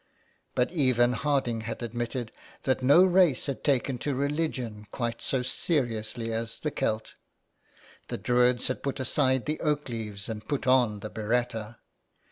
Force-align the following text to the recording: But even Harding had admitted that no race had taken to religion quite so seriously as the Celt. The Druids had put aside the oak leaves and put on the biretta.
But 0.55 0.71
even 0.71 1.13
Harding 1.13 1.61
had 1.61 1.83
admitted 1.83 2.31
that 2.63 2.81
no 2.81 3.05
race 3.05 3.45
had 3.45 3.63
taken 3.63 3.99
to 3.99 4.15
religion 4.15 4.87
quite 4.91 5.21
so 5.21 5.43
seriously 5.43 6.33
as 6.33 6.57
the 6.57 6.71
Celt. 6.71 7.13
The 8.07 8.17
Druids 8.17 8.67
had 8.67 8.81
put 8.81 8.99
aside 8.99 9.45
the 9.45 9.59
oak 9.59 9.89
leaves 9.89 10.27
and 10.27 10.47
put 10.47 10.65
on 10.65 11.01
the 11.01 11.09
biretta. 11.11 11.75